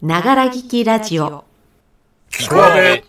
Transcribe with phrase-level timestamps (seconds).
[0.00, 1.44] ながら聞きラジオ。
[2.30, 3.02] 聞こえ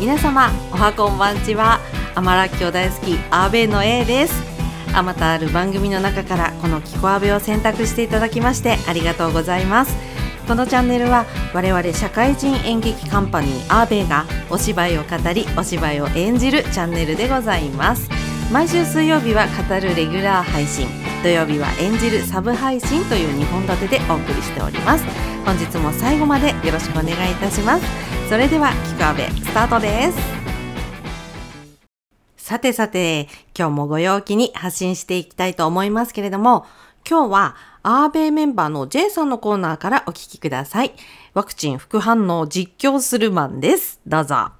[0.00, 1.78] 皆様、おはこんばんちは。
[2.16, 4.34] アマラッキョ大好き、アーベの A です。
[4.92, 10.13] あまたある番組の中からこのキコアベを選択していただきましてありがとうございます。
[10.46, 11.24] このチャンネルは
[11.54, 18.10] 我々社会人演劇カンパニーアーベイがお芝居を語りお芝居を演じるチャンネルでございます。
[18.52, 20.86] 毎週水曜日は語るレギュラー配信。
[21.22, 25.04] 土曜日は演じるサブ配信という2本立てでお送りしております。
[25.46, 27.84] 本日も最後までよろしくお願いいたします。
[28.28, 30.18] それではキコアベスタートです。
[32.36, 36.66] さてさて、今日もご陽気に発信していきたいと思いますけれども、
[37.08, 40.94] 今日はアーベイメンバーの J さんのコーナーからお聞きください。
[41.34, 44.00] ワクチン副反応実況するマンです。
[44.06, 44.52] どうぞ。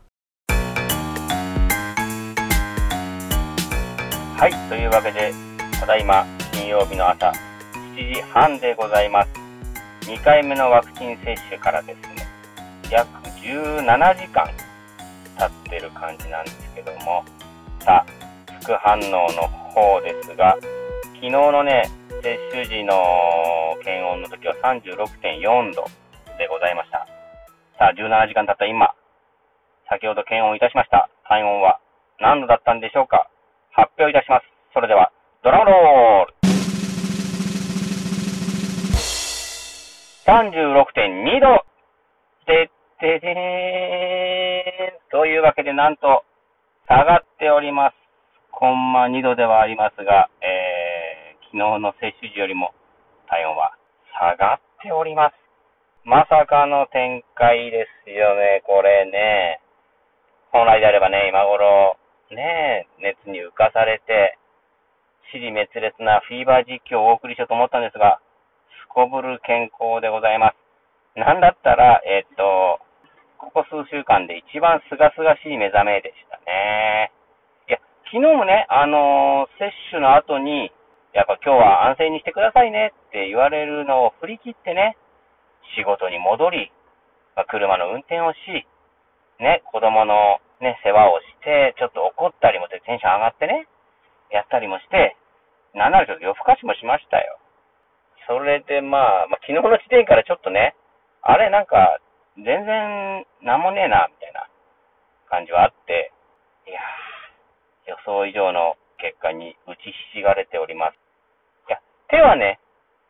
[4.37, 5.33] はい、というわけで、
[5.81, 7.33] ただいま金曜日の朝
[7.97, 9.31] 7時半でございます。
[10.03, 12.29] 2回目のワクチン接種からですね、
[12.91, 13.09] 約
[13.41, 13.87] 17
[14.21, 14.51] 時間
[15.39, 17.25] 経ってる感じなんですけども、
[17.81, 20.59] さあ、副反応の方ですが、
[21.15, 21.91] 昨日のね、
[22.25, 22.97] 接種時の
[23.85, 24.97] 検温の時は36.4
[25.77, 25.85] 度
[26.41, 27.05] でございました。
[27.77, 28.97] さあ、17時間経った今、
[29.91, 31.11] 先ほど検温いたしました。
[31.29, 31.81] 体温は
[32.19, 33.29] 何度だったんでしょうか
[33.77, 34.49] 発表いたします。
[34.73, 35.13] それでは、
[35.45, 36.35] ドラムロール
[40.25, 41.61] !36.2 度
[42.49, 42.69] でっ
[43.01, 46.25] てでーんというわけで、なんと、
[46.89, 48.05] 下がっております。
[48.51, 50.64] コンマ2度ではありますが、えー、
[51.55, 52.75] 昨日の接種時よりも
[53.31, 53.79] 体温は
[54.19, 55.39] 下がっております。
[56.03, 59.63] まさかの展開ですよね、これね。
[60.51, 61.95] 本来であればね、今頃、
[62.35, 64.35] ね、熱に浮かされて、
[65.31, 68.19] 死に滅裂なフィーバー実況をお送りしようと思ったんですが、
[68.83, 70.59] すこぶる健康でございます。
[71.15, 72.83] なんだったら、えっと、
[73.39, 77.15] ここ数週間で一番清々しい目覚めでしたね。
[77.71, 77.79] いや、
[78.11, 80.75] 昨日もね、あのー接種の後に、
[81.15, 84.99] やっぱ今日は安静にしてくださいねって言われるのを振り切ってね、
[85.79, 86.75] 仕事に戻り、
[87.39, 88.67] まあ車の運転をし、
[89.39, 93.71] ね、子供のね、世話をして、ちょっと怒ったりもしてテンション上がってね、
[94.35, 95.15] やったりもして、
[95.75, 97.39] なんならちょっと夜更かしもしましたよ。
[98.27, 100.75] それでまあ、まあ、昨日の時点からちょっとね、
[101.23, 101.99] あれなんか、
[102.35, 104.51] 全然なんもねえな、みたいな
[105.31, 106.11] 感じはあって、
[106.67, 111.04] いやー、予想以上の結果に打ちひしがれております。
[112.11, 112.61] 手はね、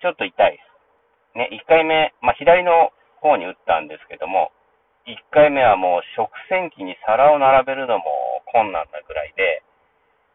[0.00, 1.38] ちょっと痛いです。
[1.38, 4.53] ね、1回目、まあ、左の方に打ったんですけども、
[5.06, 8.04] 1回目はもう食洗機に皿を並べるのも
[8.53, 9.62] 困難なぐらいで、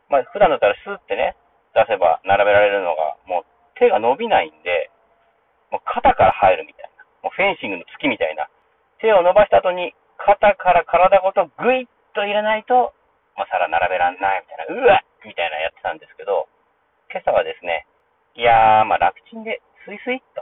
[0.10, 1.36] まあ、普段だったらスーってね、
[1.74, 3.50] 出せば並べられるのが、もう
[3.80, 4.92] 手が伸びないんで、
[5.72, 8.50] もう肩から入るみたいな、もうフェンシングの月みたいな、
[9.00, 12.92] 手を伸ばした後に肩から体ごとグイッと入れないと、
[13.38, 16.48] まあ、皿並べらんないみたいな、うわっみたいなやってたんですけど、
[17.12, 17.79] 今朝はですね、
[18.50, 20.42] やー、まあ楽ちんでスイスイっと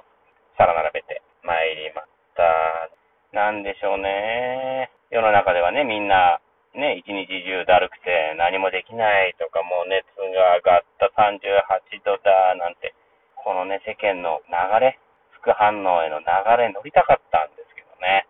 [0.55, 2.07] 皿並べて参りまし
[2.39, 2.87] た。
[3.35, 4.87] なんでしょうね。
[5.11, 6.39] 世の中ではね、みんな、
[6.71, 12.95] ね、一日中だるくて何もできないとか、もう熱が上がった38度だなんて、
[13.43, 14.95] このね、世間の流れ、
[15.43, 18.23] 副反応への流れ乗りたかったんですけどね。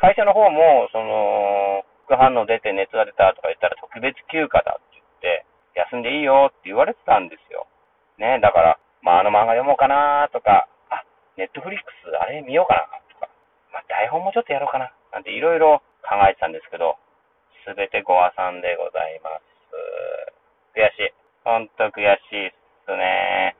[0.00, 5.44] 会社の方も、その、副反応出て熱が出たとか言ったら特別休暇だって言って、
[5.92, 7.68] 休んでいいよって言われてたんですよ。
[8.18, 11.04] ね、だから、まあ、あの漫画読もうかなとか、あ、
[11.36, 13.32] ネットフリックスあれ見ようかなとか、
[13.72, 16.96] まあ、台本もちょっとやろうかななんていろいろ考えてたんですけど、
[17.64, 19.44] すべてご破算でございます。
[20.76, 21.12] 悔しい。
[21.44, 22.52] ほんと悔しいっ
[22.86, 23.56] すね。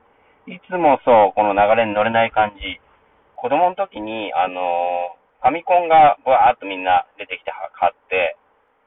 [0.47, 2.81] いつもそう、この流れに乗れない感じ。
[3.35, 8.37] 子供の時に、あのファミコンがわーっとみんな出てきて買って、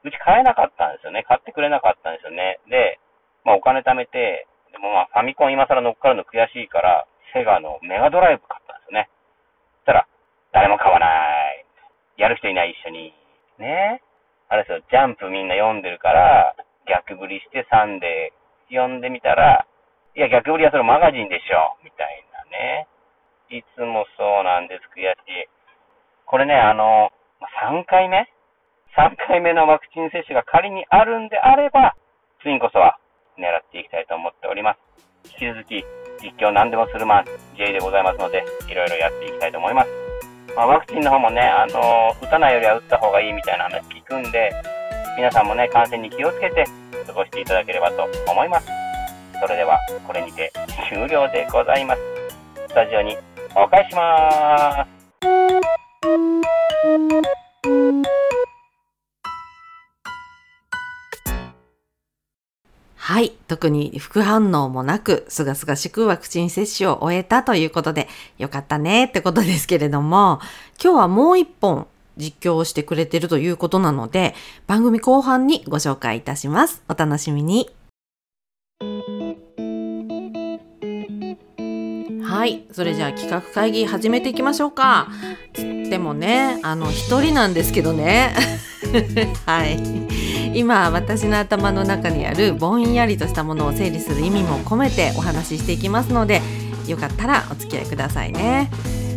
[0.03, 1.23] うち買えなかったんですよね。
[1.27, 2.59] 買ってくれなかったんですよね。
[2.69, 2.99] で、
[3.43, 9.07] まあお金貯めて、でもまあファミコン今更乗っかるの悔しいから、セガのメガドライブ買ったんですよね。
[9.87, 10.07] そしたら、
[10.51, 11.63] 誰も買わない。
[12.19, 13.15] やる人いない一緒に。
[13.55, 14.03] ね
[14.51, 16.55] あれですよ、ジャンプみんな読んでるから、
[16.91, 19.65] 逆振りしてサンデー読んでみたら、
[20.15, 21.79] いや、逆振りはそれマガジンでしょ。
[21.83, 22.87] みたいなね。
[23.47, 25.47] いつもそうなんです、悔しい。
[26.25, 27.11] これね、あの、
[27.63, 28.27] 3回目
[28.97, 31.95] ?3 回目のワクチン接種が仮にあるんであれば、
[32.43, 32.99] 次こそは
[33.37, 34.79] 狙っていきたいと思っております。
[35.39, 35.83] 引き続き、
[36.21, 37.25] 実況何でもするマン
[37.57, 39.89] J でございますので、いろいろやっていきたいと思います。
[40.55, 44.51] まあ、ワクチンの方もね、あの、打たないよりは打った方がいいみたいな話聞くんで、
[45.17, 46.65] 皆さんもね、感染に気をつけて
[47.05, 48.67] 過ごしていただければと思います。
[49.41, 49.77] それでは、
[50.07, 50.51] これにて
[50.89, 52.01] 終了でございます。
[52.67, 53.17] スタジオに
[53.55, 54.85] お返ししま
[55.21, 55.54] す。
[63.15, 63.31] はい。
[63.47, 70.41] 特に副反応もなく、すがすがしくワクチン接種を終えたということで、よかったねってことですけれども、
[70.83, 74.35] 今日はもう一本実況をしてくれてるということなので、
[74.67, 76.83] 番組後半にご紹介いたします。
[76.89, 77.69] お楽しみに。
[82.21, 82.65] はい。
[82.73, 85.07] それじゃあ企画会議始めていきましょうか。
[85.53, 88.35] つってもね、あの、一人なんですけどね。
[89.47, 90.34] はい。
[90.55, 96.41] 今私の頭の中にあるぼんやりとしたものを整理する意味も込めてお話ししていきますので
[96.87, 98.71] よかったらお付き合いくださいね。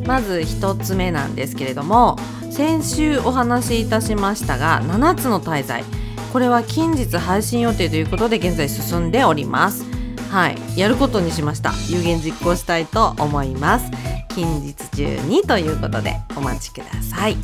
[0.06, 2.16] まず一つ目なんですけれども
[2.50, 5.84] 先週お話しいたしましたが7つの滞在
[6.32, 9.84] これは近日配信予定ということで現在進んでおります。
[10.30, 10.56] はい。
[10.76, 11.72] やることにしました。
[11.88, 13.90] 有言実行したいと思います。
[14.38, 17.36] 近日中にということでお待ちください、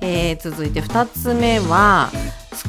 [0.00, 2.10] えー続いて2つ目は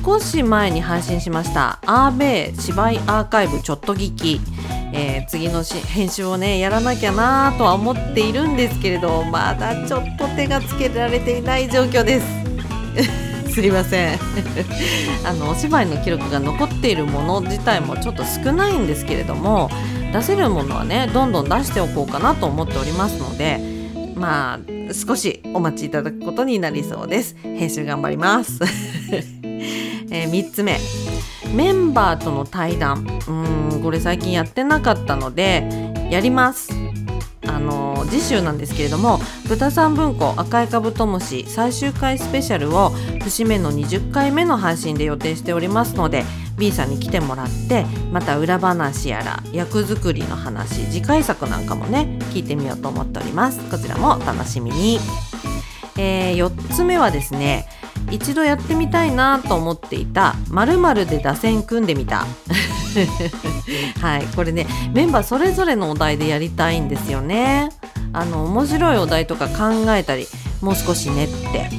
[0.04, 4.40] 少し前に配信しましたアーベイ芝居アーカイブちょっと聞き、
[4.94, 12.28] えー次の編集をねやらなきゃなとは思っているんですけれどまだちょっと手がつけられていない状況です。
[13.54, 14.20] すいません。
[15.26, 19.70] あのお芝居の記録が残っているもの自体もちょっと少ないんですけれども
[20.14, 23.60] 出せるものはねどんどん出しておこうかなと思っておりますので
[24.16, 24.60] まあ
[24.94, 27.36] 少しお待ちいただくことになりそうです。
[27.42, 28.60] 編集頑張ります。
[30.12, 30.78] えー3つ目。
[31.56, 33.08] メンバーとの対談。
[33.28, 35.68] うんこれ最近やってなかったので
[36.12, 36.72] やります。
[37.48, 42.92] あのー次週なんですけれども「豚さん文庫赤いカブトムシ」最終回スペシャルを
[43.24, 46.26] 節目の20回目の配信で予定しておりますので
[46.58, 53.60] B さんに来てもらってまた裏話やら役作りの話次回作なんかもね聞いてみようと思っております。
[53.70, 55.00] こちらもお楽しみに、
[55.98, 57.68] え4つ目はですね
[58.12, 62.26] 一度やってみたいなと思っていた〇〇で打線組んでみた。
[64.02, 67.70] はいこれねメンバーそれぞれのお題でやりたいんですよね。
[68.14, 70.28] あの面白いお題とか考えたり
[70.62, 71.70] もう少し練って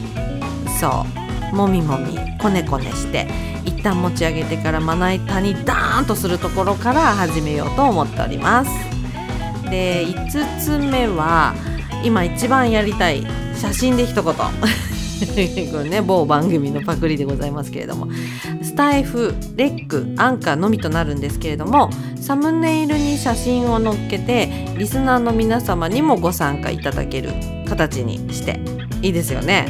[0.81, 1.05] そ
[1.53, 3.29] うもみもみこねこねして
[3.67, 8.71] 一旦持ち上げてからまな板にダーンとするところから始めようと思っております。
[9.71, 11.55] で5つ目は
[12.03, 14.35] 今一番やりたい写真で一言。
[15.73, 18.09] これね某番組のパクリでございますけれども。
[18.63, 27.31] スタイフレックアンカーのみとなるんですけれどもサムネイルに写真を載っけてリスナーの皆様にもご参加いただける
[27.69, 28.61] 形にして。
[29.03, 29.67] いいですよね。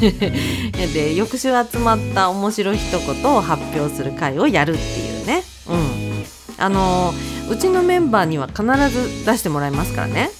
[0.92, 5.42] で翌週集まった面白い一言を発表する会をやるっていうね。
[5.68, 6.24] うん。
[6.58, 7.14] あの
[7.50, 10.30] うちのメンバーには必ず出してもらいますからね。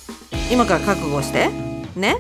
[0.53, 1.49] 今から覚悟して。
[1.97, 2.17] ね。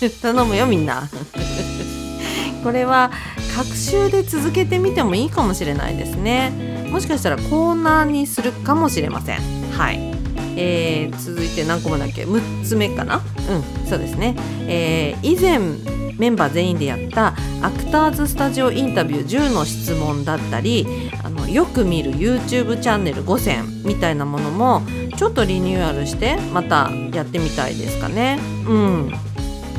[0.22, 1.08] 頼むよみんな。
[2.62, 3.10] これは
[3.54, 6.86] 隔週で続けてみてもいいかもしれないですね。
[6.90, 9.38] もしかしたらコーナーにするかもしれません。
[9.72, 9.98] はい、
[10.56, 13.22] えー続いて何個目だっけ？6つ目かな？
[13.48, 14.34] うんそうですね、
[14.66, 15.58] えー以前
[16.18, 17.28] メンバー全員でやった
[17.62, 20.84] アクターズスタジオインタビュー10の質問だったり
[21.22, 24.82] あのよく見る YouTube チャンネル5選みたいなものも
[25.16, 28.40] ちょっとリニューアルしてまたやってみたいですかね。
[28.66, 29.14] うん。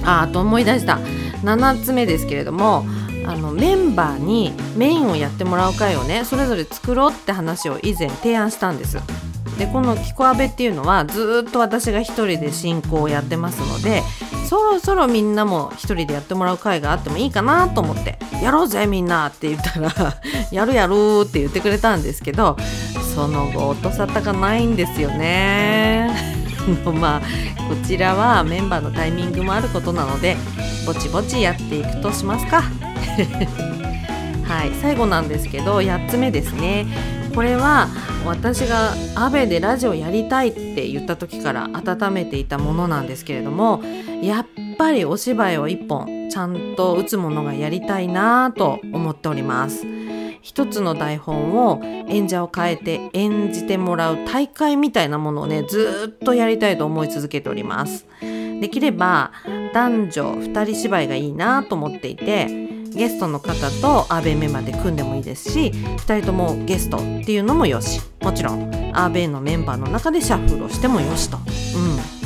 [0.10, 0.98] ああと思い出した
[1.44, 2.84] 7つ目ですけれども
[3.25, 8.98] あのメンバーにメインをやってもらう会をねそれぞれ作ろうって話を以前提案したんです
[9.60, 14.01] でこの「キコアベ」っていうのはずっと私が一人で進行をやってますので
[14.50, 19.92] そろそろみんなも一人でやってもらう会があってもいいかなと思って「やろうぜみんな」って言ったら
[20.51, 22.58] 「やるやる」って言ってくれたんですけど
[23.13, 26.38] その後音沙汰がないんですよね。
[26.86, 27.22] の まあ
[27.70, 30.38] こちらはメンバーのタイミングもあることなので
[30.86, 32.63] ぼちぼちやっていくとしますか。
[34.44, 36.88] はい最後なんですけど8つ目ですね。
[37.36, 37.88] これは
[38.25, 43.82] 私が「アベでラジオやりたい」って言った時から温めていたものなんですけれども
[44.22, 44.46] やっ
[44.78, 49.99] ぱりお芝居を一本ちゃんと打つものがやりたいなと思っております。
[50.41, 58.05] 一つの台本を演者を変えて演じてもらう大会みたいなものをねずっとやりたいと思い続けております。
[58.22, 59.31] できれば
[59.74, 62.48] 男女2人芝居がいいなと思っていて
[62.93, 68.01] ゲストの方とアーベイメンバーで組んでもいいですし2人ともゲストっていうのもよし。
[68.22, 72.19] もちろんアーベイのメンバーの中でシャッフルをしてもよしと、うん、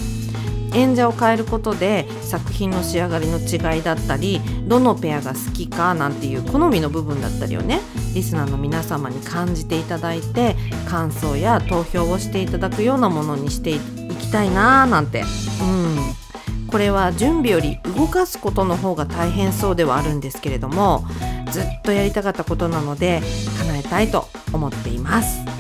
[0.74, 7.80] 演者を変えることで作品の仕上がりの違いだったりどのペアが好きかなんていう好みの部分だったりをね
[8.14, 10.56] リスナーの皆様に感じていただいて
[10.88, 15.22] 感想や投票をしていただくようなものにしていきたいなーなんて
[15.62, 16.24] うん
[16.68, 21.06] これは準備より動かすことの方が大変そうではあるんですけれども
[21.52, 23.22] ずっとやりたかったことなので
[23.60, 25.53] 叶えたいと思っています。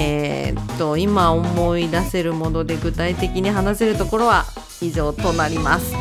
[0.00, 4.46] えー、っと今思い出せるもので具体的に話せるところは
[4.80, 5.94] 以上となります。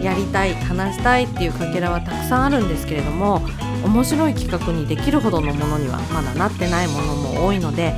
[0.00, 3.40] やりたい話したいっていうかけらはたくさんあるんですけれども
[3.84, 7.94] 面白い企画にできるほどのものにはまだなってないものも多いので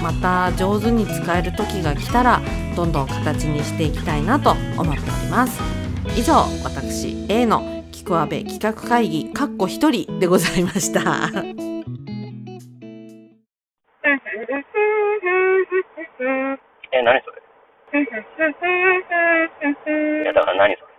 [0.00, 2.40] また上手に使える時が来たら
[2.76, 5.60] どんどん形にしていきたいなと思っております。
[6.16, 11.69] 以上私 A のキクアベ企画会議かっこ一人でございました。
[17.10, 17.42] 何それ。
[20.22, 20.90] いや、だから何それ。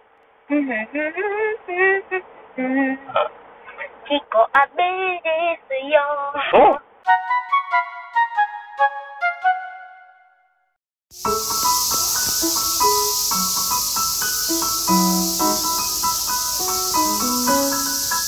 [3.07, 3.31] あ、
[4.09, 4.83] キコアベ
[5.23, 5.29] で
[5.69, 6.03] すよ。
[6.51, 6.83] そう。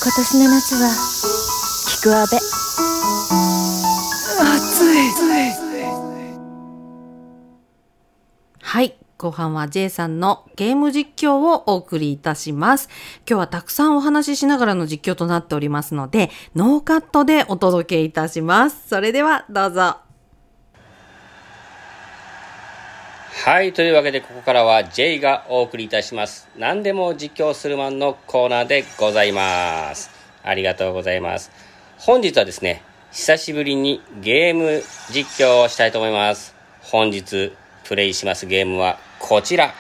[0.03, 0.87] 今年の夏は、
[1.89, 2.25] キクア
[8.73, 12.89] はい後半は J さんのゲーム実況をお送りいたします。
[13.29, 18.89] 今日はたくさんお話ししながらの実況となっておりますので、ノーカットでお届けいたします。
[18.89, 19.97] それではどうぞ。
[23.45, 26.49] はい、というわけでここからは J がお送りいたします。
[26.57, 30.09] 何でも実況するマンのコーナーでございます。
[30.41, 31.51] ありがとうございます。
[31.99, 36.55] 本日はですね、久しぶりにゲーム実況をしたいと思います。
[36.81, 37.53] 本日
[37.85, 39.73] プレイしますゲームはこちら。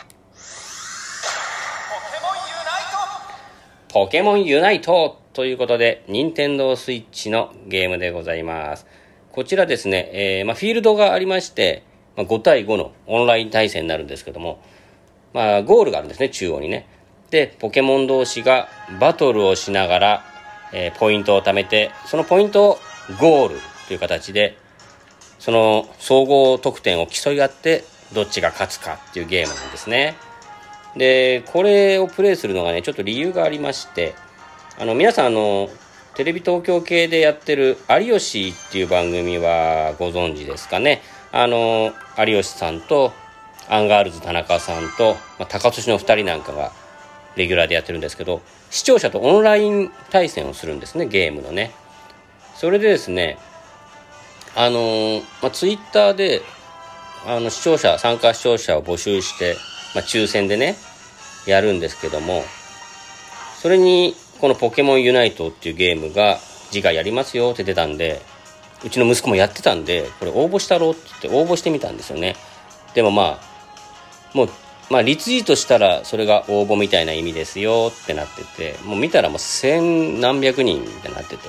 [3.93, 8.87] ポケモンユナイトということで、任天堂スイッチのゲームでございます。
[9.31, 11.83] こちらですね、えーまあ、フィールドがありまして、
[12.15, 14.61] まあ、5対5のオンライン対戦になるんですけども、
[15.33, 16.87] まあ、ゴールがあるんですね、中央にね。
[17.29, 18.67] で、ポケモン同士が
[18.99, 20.25] バトルをしながら、
[20.71, 22.77] えーポイントを貯めて、そのポイントを
[23.19, 24.57] ゴールという形で、
[25.37, 27.83] その総合得点を競い合って、
[28.13, 30.15] どっちが勝つかっていうゲームなんですね。
[30.95, 34.15] で、これをプレイするのがね、ちょっと理由がありまして、
[34.79, 35.69] あの、皆さん、あの、
[36.15, 41.01] テレビ東京系でやってる有吉っていう番組はご存知ですかね。
[41.31, 43.11] あの、有吉さんと、
[43.69, 46.71] アンガールズ田中さんと、まあ、タカトシの二人なんかが
[47.35, 51.71] レギュラーでやってるんですけど、視聴者とオンライン対戦をするんですね、ゲームのね。
[52.55, 53.37] それでですね、
[54.55, 56.41] あの、まあ、ツイッターで、
[57.25, 59.55] あの、視聴者、参加視聴者を募集して、
[59.95, 60.75] まあ、抽選でね、
[61.45, 62.43] やるんですけども、
[63.61, 66.37] それに、このポケモンユナイトっていうゲームが、
[66.69, 68.21] 次回やりますよって出たんで、
[68.83, 72.35] うちの息子もやってたんで、これ応募したろうって言って応募してみたんですよね。
[72.93, 74.49] でもまあ、もう、
[74.89, 81.47] まあ、リツイートしたら、それが応募みたいな意味ですよってなってて、もう見たらもう千何百人ってなってて、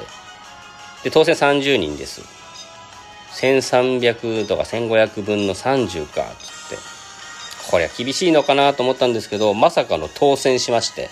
[1.03, 2.34] で、当選30人です。
[3.35, 6.95] 1300とか1500分の30かっ、つって。
[7.71, 11.09] こりゃ厳しいのかなと思ったんですけど、まさかの当選しまして。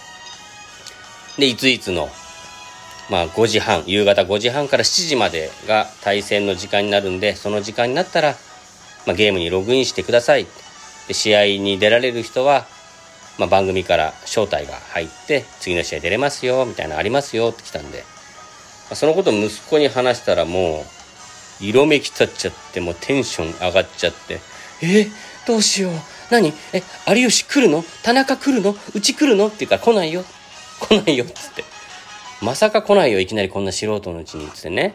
[1.38, 2.08] で、いついつの、
[3.10, 8.36] まあ5時半、夕方5時半から7時までが対戦の時間になるんで、その時間になったら、
[9.06, 10.46] まあ、ゲームにログインしてください。
[11.08, 12.66] で、試合に出られる人は、
[13.38, 18.04] まあ、番組から招待が入って、次の試合出れますよ、みたいなのありますよって来たんで、ま
[18.92, 21.01] あそのことを息子に話したらもう、
[21.62, 24.40] 色めき立っちゃって、もうテンション上がっちゃって、
[24.82, 25.06] え
[25.46, 25.92] どうしよう。
[26.30, 26.52] 何？
[26.72, 26.82] え、
[27.14, 27.84] 有吉来るの？
[28.02, 28.74] 田中来るの？
[28.94, 29.46] うち来るの？
[29.46, 30.24] って言うから来ないよ。
[30.80, 31.24] 来ないよ。
[31.24, 31.64] っつって。
[32.42, 33.20] まさか来ないよ。
[33.20, 34.50] いきなりこんな素人のうちにっ。
[34.50, 34.94] つってね。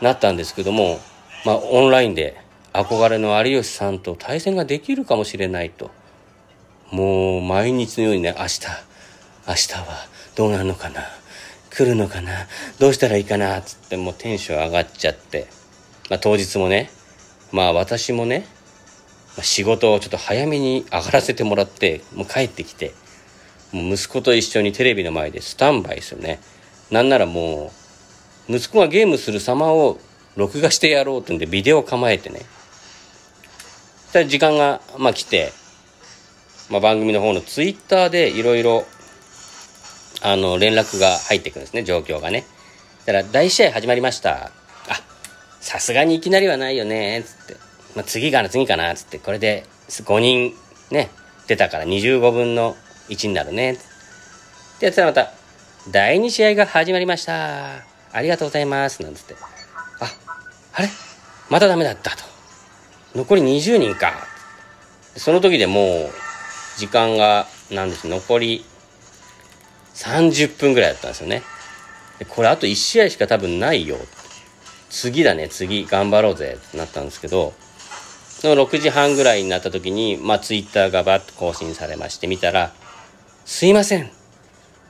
[0.00, 0.98] なったんですけども、
[1.44, 2.36] まあ、オンラインで
[2.72, 5.90] 憧れの有吉さんと対戦ができるかもしれないと。
[6.90, 8.60] もう、毎日のようにね、明日、
[9.46, 9.86] 明日は
[10.34, 11.02] どうなるのかな？
[11.70, 12.32] 来るのかな？
[12.78, 13.58] どうしたらいいかな？
[13.58, 15.46] っつってもうテンション上がっちゃって。
[16.10, 16.90] まあ、当日もね、
[17.52, 18.46] まあ私もね、
[19.42, 22.92] 仕事をちょっと早めに上がらせてもらって、もう帰ってきて、
[23.72, 26.40] もう息子と一緒にテレビの前でスタンバイですよね。
[26.90, 27.72] なんならも
[28.48, 29.98] う、息子がゲームする様を
[30.36, 32.40] 録画してやろうってんでビデオ構えてね。
[32.40, 35.52] そしたら時間が、まあ来て、
[36.70, 38.84] まあ番組の方のツイッターでいろいろ、
[40.22, 42.44] あの、連絡が入ってくるんですね、状況がね。
[43.06, 44.63] だから、大試合始まりました。
[45.64, 47.56] さすがにいきなりはないよね、つって。
[47.96, 49.18] まあ、次かな、次かな、つって。
[49.18, 50.54] これで、5人、
[50.90, 51.10] ね、
[51.46, 52.76] 出たから25分の
[53.08, 53.72] 1になるね。
[53.72, 53.76] っ
[54.78, 55.32] てやったらまた、
[55.90, 57.82] 第2試合が始まりました。
[58.12, 59.02] ありがとうございます。
[59.02, 59.36] なんつって。
[60.00, 60.14] あ、
[60.74, 60.88] あれ？
[61.48, 62.24] またダメだったと。
[63.14, 64.12] 残り20人か。
[65.16, 66.10] その時でもう、
[66.76, 68.66] 時間が、なんです、残り
[69.94, 71.42] 30分ぐらいだったんですよね。
[72.28, 73.96] これあと1試合しか多分ないよ。
[74.94, 77.52] 次だね、次、頑張ろうぜってなったんですけど、
[78.28, 82.72] その6時半ぐらいになった時に、まあ、ツイッターがバッと更新されまして見たら、
[83.44, 84.08] すいません。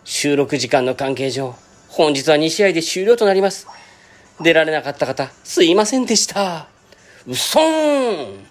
[0.04, 1.54] 収録時間の関係上、
[1.88, 3.66] 本日は2試合で終了となります。
[4.42, 6.68] 出られなかった方、すいませんでした。
[7.26, 8.46] うそーん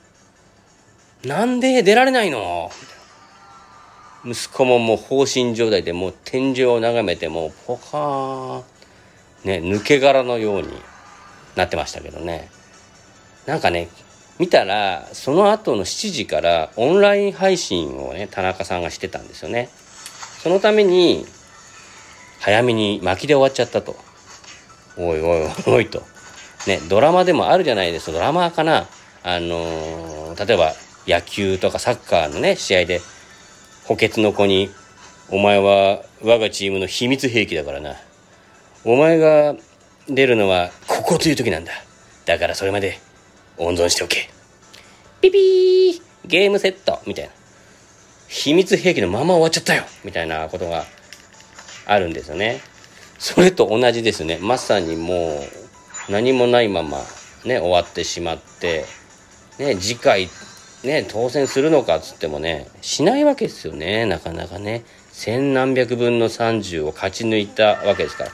[1.24, 2.72] なんで出られないの？
[4.26, 8.64] 息子ももう放心状態でもう天井を眺めてもうポカーン
[9.44, 10.70] ね抜け殻のように
[11.56, 12.50] なってましたけどね。
[13.46, 13.90] なんかね
[14.40, 19.70] 見たらその後の7時からオンライン配信をね田中さんがしてたんですよね。
[20.42, 21.26] そのために
[22.40, 23.96] 早めに巻きで終わっちゃったと。
[24.98, 26.02] おいおいおいおいと。
[26.68, 28.12] ねドラマでもあるじゃないですか。
[28.14, 28.88] ドラマかな。
[29.24, 30.74] あのー、例えば
[31.08, 33.02] 野球とかサッカーのね試合で
[33.86, 34.70] 補欠の子に
[35.30, 37.96] 「お前は我がチームの秘密兵器だからな。
[38.84, 39.56] お前が
[40.10, 41.72] 出るのはここという時なんだ。
[42.26, 43.00] だからそれまで
[43.58, 44.30] 温存しておけ。
[45.22, 46.02] ピピー。
[46.26, 47.32] ゲームセットみたいな。
[48.28, 49.84] 秘密兵器のまま終わっちゃったよ。
[50.04, 50.86] みたいなことが
[51.86, 52.62] あるんですよね。
[53.20, 54.40] それと同じですね。
[54.42, 55.42] まさにも
[56.10, 57.00] う何もないまま
[57.46, 58.86] ね終わってしまって。
[59.60, 60.30] ね次回
[60.84, 64.84] ね、当選するのかっつってもね、しないわけですよね、なかなかね。
[65.14, 68.32] 千何百分の30を勝ち抜いたわけですから。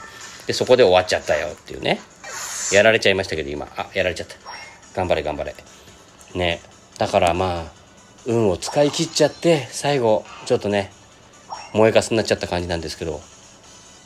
[0.50, 2.00] で、そこで終わっちゃったよっていうね。
[2.72, 3.68] やられちゃいましたけど、今。
[3.76, 4.34] あ、やられちゃった。
[4.96, 5.54] 頑張れ、頑張れ。
[6.34, 6.60] ね。
[6.98, 7.72] だからまあ、
[8.26, 10.90] 運を使い切っちゃって、最後、ちょっとね、
[11.72, 13.20] 燃えかすになっちゃった感じなんですけど、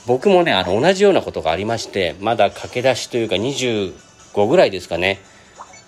[0.07, 5.21] 僕もね、あの、同じようなことがありまして、まだ駆け出しというか25ぐらいですかね。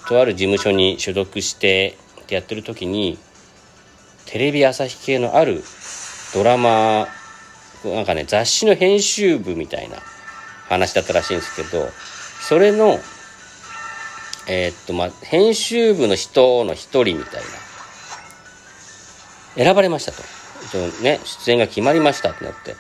[0.09, 3.19] とある事務所に所属してってやってる時に
[4.27, 5.63] テレビ朝日系のある
[6.33, 7.09] ドラマ
[7.85, 9.97] なんかね雑誌の編集部みたいな
[10.69, 11.89] 話だったらしいんですけど
[12.41, 12.99] それの
[14.49, 17.43] えー、っとまあ編集部の人の一人みたい
[19.57, 20.23] な選ばれましたと。
[21.03, 22.75] ね出演が決まりましたってなって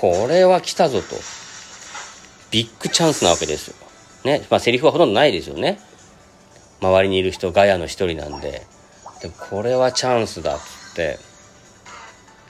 [0.00, 1.16] これは来たぞと。
[2.50, 3.76] ビッグチャンスなわけですよ。
[4.24, 5.78] ねまあセリフはほとんどないですよね。
[6.80, 8.66] 周りにいる人ガヤの一人なんで。
[9.22, 11.27] でこれはチャンスだっつって。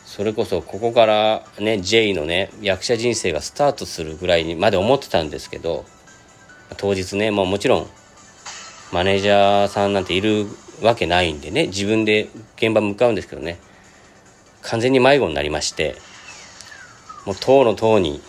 [0.09, 5.85] それこそここからね J のね役者人生がスタートするぐらいにまで思ってたんですけど
[6.79, 7.87] 当日ね、まあ、もちろん
[8.90, 10.47] マネージャーさんなんている
[10.83, 13.61] わけないんでね自分で現場向かうんですけどね
[14.62, 15.94] 完全に迷子になりまして
[17.27, 18.23] もう当の当に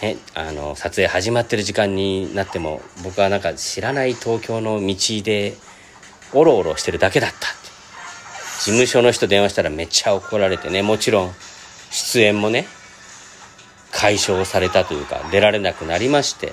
[0.00, 5.54] ね、あの撮影始まってる時間になっても僕はなんか知らない東京の道で
[6.32, 7.61] おろおろしてるだけだった。
[8.62, 11.32] 事務所の人電話したらめっちゃ怒られてねもちろん
[11.90, 12.66] 出演もね
[13.90, 16.52] 解消されたというか出られなくなりまして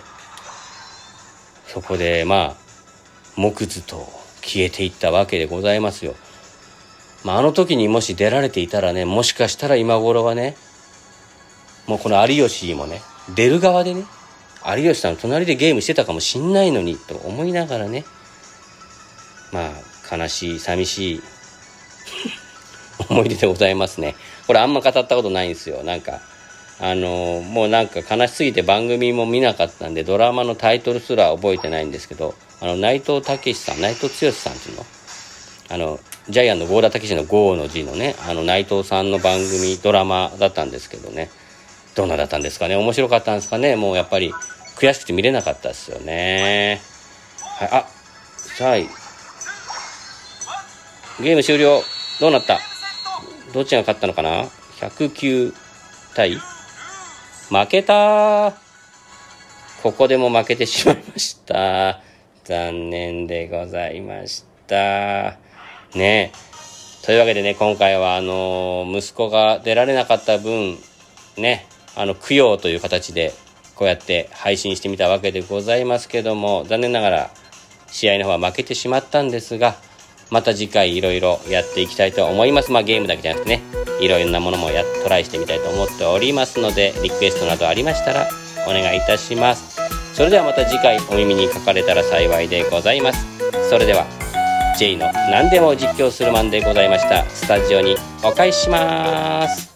[1.68, 2.56] そこでまあ
[3.36, 4.08] 木図と
[4.42, 6.16] 消えていったわけでございますよ。
[7.24, 10.56] まあ、あの時にもし出られていたらねもしかしたら今頃はね
[11.86, 13.02] もうこの有吉もね
[13.36, 14.06] 出る側でね
[14.66, 18.06] 有吉さんの隣でゲームしてたかもしんないのにと思いながらね
[19.52, 21.22] まあ、悲しい、寂しい
[23.08, 24.16] 思い出でございますね。
[24.48, 25.84] これあんま語ったことないんですよ。
[25.84, 26.20] なんか、
[26.82, 34.86] あのもうなんか悲しすぎて番組も見なかったんで、ドラマのタイトルすら覚えてないんですけど、あの、内藤武さん、内藤剛さんっていうの？
[35.72, 41.30] あの、ジャイアンの郷田武史の郷の字のね、あの、内藤さんの番組、ドラマだったんですけどね、
[41.96, 42.76] どんなだったんですかね？
[42.76, 43.76] 面白かったんですかね？
[43.76, 44.32] もうやっぱり
[44.78, 46.82] 悔しくて見れなかったですよね。
[47.60, 47.86] はい、あ、
[48.38, 51.84] さあ、ゲーム終了。
[52.20, 52.60] どうなった？
[53.54, 54.44] どっちが勝ったのかな
[54.80, 55.54] ?109
[56.16, 58.54] 対負けた
[59.82, 62.02] ここでも負けてしまいました。
[62.44, 65.38] 残念でございました。
[65.96, 66.32] ね
[67.04, 70.78] というわけでね、今回はあの、息子が出られなかった分、
[71.38, 73.34] ね、あの、供養という形で、
[73.76, 77.30] こうやって配信してみたわけでございますけども、残念ながら、
[77.88, 79.76] 試合の方は負けてしまったんですが、
[80.30, 82.72] また次回いろいろやっていきたいと思います。
[82.72, 83.62] まあゲームだけじゃなくてね、
[84.02, 88.28] いろいろなものもやトライしてみたいと思っておりますので、リクエストなどありましたら
[88.68, 89.80] お願いいたします。
[90.14, 93.26] それではまた次回お耳にかかれたら幸いでございます。
[93.70, 94.06] それでは、
[94.80, 99.70] J の何でも実況するマンでございましたスタジオにお返しします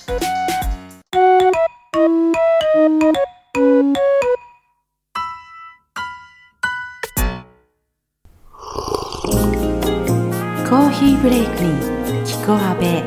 [11.15, 13.03] ーブレイクにキコアベ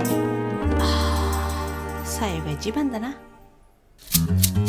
[2.05, 3.15] さよが一番だな。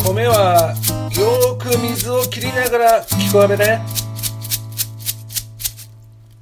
[0.04, 0.74] 米は
[1.12, 3.82] よーく水を切りながら聞こえべね。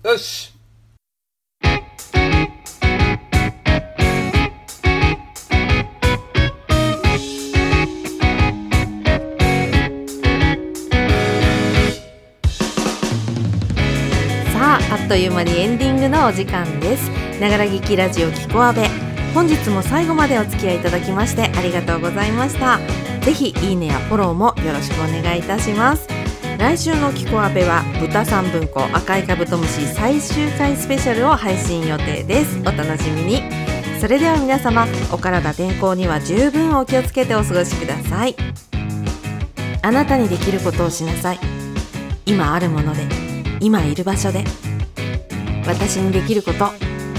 [0.03, 0.55] よし
[15.06, 17.10] っという間にエンディングのお時間です。
[17.39, 18.89] ながら聞きラジオキコアベ
[19.36, 22.80] 本日も最後までお付き合いいただきましてありがとうございました。
[23.22, 26.08] ぜひいいねやフォローもよろしくお願いいたします。
[26.58, 32.60] 来週のキコアベは豚三分子赤いカブトムシ最終回スペシャルを配信予定です。
[32.62, 33.44] お楽しみに。
[34.02, 38.36] それでは皆様お体健康には十分お気をつけてお過ごしください。
[39.84, 41.39] あなたにできることをしなさい。
[42.26, 43.04] 今あるもので
[43.60, 44.44] 今いる場所で。
[45.67, 46.69] 私にできること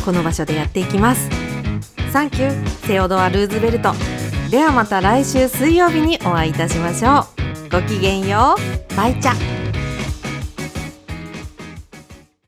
[0.05, 1.29] この場所でやっていきます。
[2.13, 3.93] サンキューセオドア・ルーズベルト
[4.51, 7.27] ではまた来週水曜日にお会いいたしましょ
[7.67, 7.71] う。
[7.71, 8.97] ごきげんよう。
[8.97, 9.56] バイチャ。